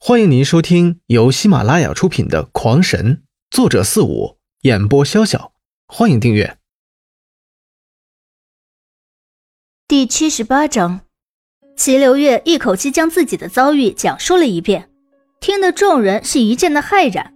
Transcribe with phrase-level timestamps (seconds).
[0.00, 3.16] 欢迎您收听由喜马拉雅出品的《狂神》，
[3.50, 5.50] 作者四五，演播潇潇。
[5.88, 6.56] 欢迎订阅。
[9.88, 11.00] 第七十八章，
[11.76, 14.88] 齐流月一口气将自己的遭遇讲述了一遍，
[15.40, 17.34] 听得众人是一阵的骇然。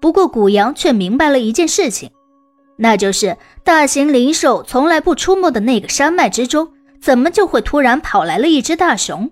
[0.00, 2.10] 不过古阳却明白了一件事情，
[2.78, 9.30] 那就是大型灵兽从来不出没的那个山脉之中，怎么就会突然跑来了一只大熊？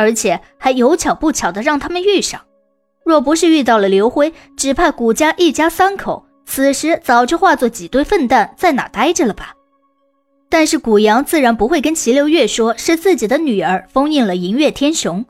[0.00, 2.40] 而且还有巧不巧的让他们遇上，
[3.04, 9.52] 若不是遇到了刘辉，只怕古家一家三口此时早就化作几堆粪蛋在哪待着了吧。
[10.48, 15.22] 但是古阳自然不会跟齐流月说是自己的女儿封印了银月天雄，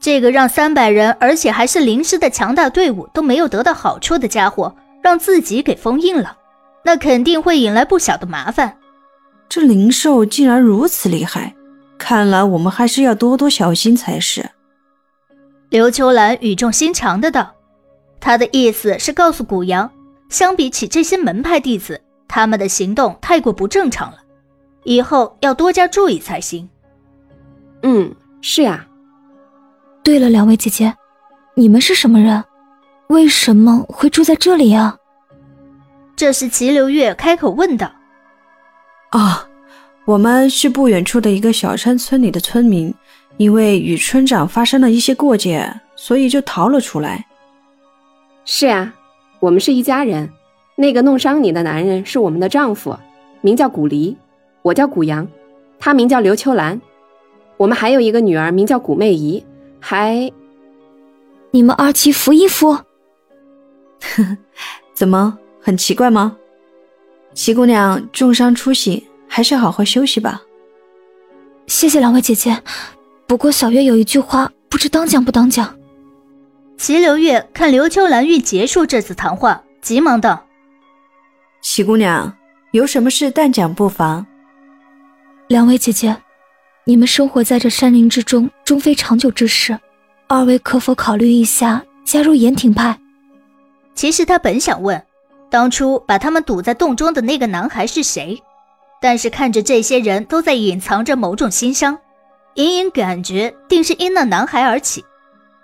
[0.00, 6.38] 这个让三百人而且还是灵师的强大队伍都没有得到好处的家伙，让自己给封印了，
[6.86, 8.78] 那肯定会引来不小的麻烦。
[9.46, 11.54] 这灵兽竟然如此厉害！
[12.04, 14.50] 看来我们还是要多多小心才是。
[15.70, 17.54] 刘秋兰语重心长的道
[18.20, 19.90] ：“他的意思是告诉古阳，
[20.28, 24.18] 相比起这些门派弟子，他们的行动太过不正常了，
[24.82, 26.68] 以后要多加注意才行。”
[27.80, 28.86] 嗯，是呀。
[30.02, 30.94] 对了，两位姐姐，
[31.54, 32.44] 你们是什么人？
[33.06, 34.98] 为什么会住在这里呀？
[36.14, 37.90] 这时齐流月开口问道
[39.08, 39.43] ：“啊。”
[40.04, 42.92] 我们是不远处的一个小山村里的村民，
[43.38, 47.26] 因为与村长发生了一些过节，所以就逃了出来。
[48.44, 48.94] 是啊，
[49.40, 50.30] 我们是一家人。
[50.76, 52.94] 那个弄伤你的男人是我们的丈夫，
[53.40, 54.14] 名叫古离，
[54.60, 55.26] 我叫古阳，
[55.78, 56.78] 他名叫刘秋兰。
[57.56, 59.42] 我们还有一个女儿，名叫古媚仪。
[59.80, 60.30] 还，
[61.50, 62.76] 你们二妻扶一扶。
[64.92, 66.36] 怎么很奇怪吗？
[67.32, 69.02] 齐姑娘重伤初醒。
[69.34, 70.40] 还是好好休息吧。
[71.66, 72.62] 谢谢两位姐姐。
[73.26, 75.76] 不过小月有一句话，不知当讲不当讲。
[76.78, 80.46] 齐流月看刘秋兰欲结束这次谈话，急忙道
[81.60, 82.32] ：“齐姑娘，
[82.70, 84.24] 有什么事但讲不妨。”
[85.50, 86.16] 两位姐姐，
[86.84, 89.76] 你们生活在这山林之中，终非长久之事。
[90.28, 92.96] 二位可否考虑一下加入严挺派？
[93.96, 95.04] 其实他本想问，
[95.50, 98.40] 当初把他们堵在洞中的那个男孩是谁。
[99.04, 101.98] 但是看着这些人都在隐藏着某种心伤，
[102.54, 105.04] 隐隐感觉定是因那男孩而起，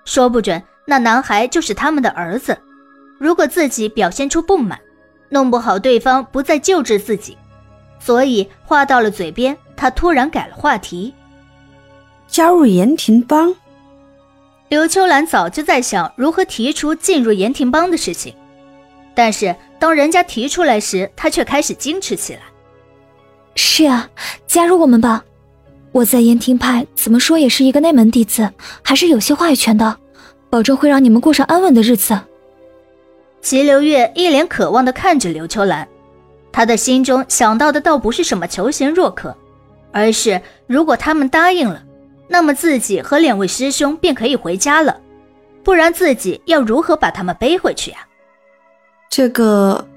[0.04, 2.58] 说不准那男孩就是他们的儿子。
[3.18, 4.78] 如果自己表现出不满，
[5.30, 7.34] 弄不好对方不再救治自己。
[7.98, 11.14] 所以话到了嘴边，他突然改了话题，
[12.28, 13.54] 加入严廷帮。
[14.68, 18.34] 刘秋兰早就在想如何提出进入严廷帮的事情，
[19.14, 22.40] 但是当人家提出来时，她却开始矜持起来。
[23.54, 24.08] 是啊，
[24.46, 25.24] 加入我们吧！
[25.92, 28.48] 我在燕庭派怎么说也是一个内门弟子，
[28.82, 29.96] 还是有些话语权的，
[30.48, 32.18] 保证会让你们过上安稳的日子。
[33.42, 35.88] 齐流月一脸渴望的看着刘秋兰，
[36.52, 39.36] 他的心中想到的倒不是什么求贤若渴，
[39.90, 41.82] 而是如果他们答应了，
[42.28, 45.00] 那么自己和两位师兄便可以回家了，
[45.64, 48.06] 不然自己要如何把他们背回去啊？
[49.10, 49.88] 这个，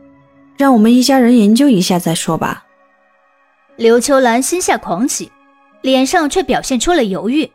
[0.57, 2.65] 让我们一家人研究一下再说吧。
[3.75, 5.31] 刘秋兰心下狂喜，
[5.81, 7.49] 脸上却表现出了犹豫，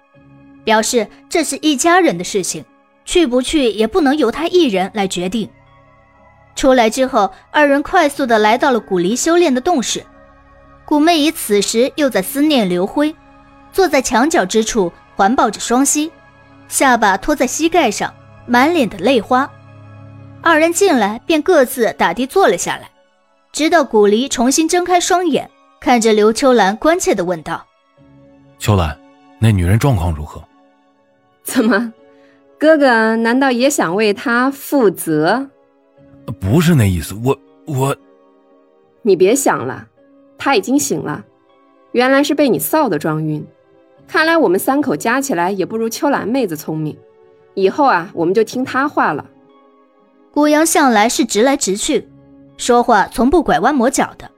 [0.64, 2.64] 表示这是一家人的事情，
[3.04, 5.48] 去不去也不能由他一人来决定。
[6.56, 10.04] 出来之后，二人快速的来到了古离修炼的洞室。
[10.84, 13.14] 古媚仪此时又在思念刘辉，
[13.72, 16.10] 坐在墙角之处，环抱着双膝，
[16.66, 18.12] 下巴托在膝盖上，
[18.44, 19.48] 满脸的泪花。
[20.42, 22.90] 二人进来便各自打地坐了下来，
[23.52, 25.48] 直到古离重新睁开双眼。
[25.80, 27.64] 看着刘秋兰，关切的问道
[28.58, 28.98] ：“秋兰，
[29.38, 30.42] 那女人状况如何？
[31.44, 31.92] 怎么，
[32.58, 35.48] 哥哥难道也想为她负责？
[36.40, 37.96] 不是那意思，我我……
[39.02, 39.86] 你别想了，
[40.36, 41.24] 她已经醒了，
[41.92, 43.46] 原来是被你臊的装晕。
[44.06, 46.98] 看来我们三口加起来也不如秋兰妹子聪明，
[47.54, 49.24] 以后啊，我们就听她话了。”
[50.34, 52.08] 顾阳向来是直来直去，
[52.56, 54.30] 说话从不拐弯抹角的。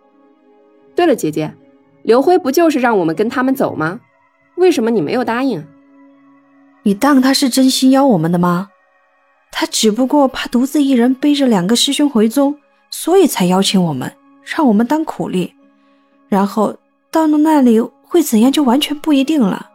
[1.01, 1.55] 对了，姐姐，
[2.03, 4.01] 刘辉不就是让我们跟他们走吗？
[4.57, 5.67] 为什么你没有答应？
[6.83, 8.69] 你当他是真心邀我们的吗？
[9.51, 12.59] 他只不过怕独自一人背着两个师兄回宗，
[12.91, 14.15] 所以才邀请我们，
[14.45, 15.55] 让我们当苦力。
[16.29, 16.77] 然后
[17.11, 19.71] 到了那里会怎样，就完全不一定了。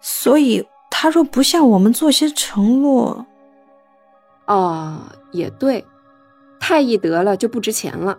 [0.00, 3.26] 所以他若不向我们做些承诺，
[4.46, 5.00] 哦，
[5.32, 5.84] 也对，
[6.60, 8.16] 太易得了就不值钱了。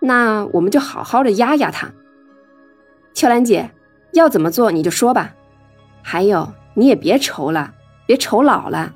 [0.00, 1.92] 那我们就好好的压压他。
[3.14, 3.70] 秋兰姐，
[4.12, 5.34] 要怎么做你就说吧。
[6.02, 7.74] 还有，你也别愁了，
[8.06, 8.94] 别愁老了。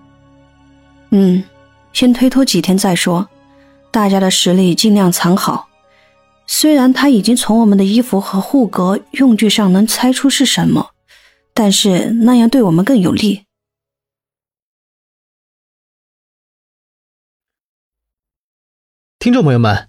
[1.10, 1.44] 嗯，
[1.92, 3.28] 先推脱几天再说，
[3.90, 5.68] 大家的实力尽量藏好。
[6.46, 10.90] 虽然他已经从我们的衣服和护格用具上能猜出是什么，
[11.52, 13.44] 但是那样对我们更有利。
[19.18, 19.88] 听众朋友们，